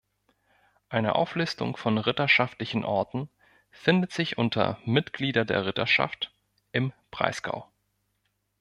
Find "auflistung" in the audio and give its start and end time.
1.13-1.77